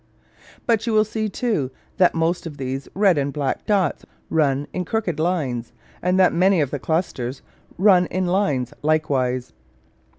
[0.65, 4.83] But you will see, too, that most of these red and black dots run in
[4.83, 7.43] crooked lines; and that many of the clusters
[7.77, 9.53] run in lines likewise.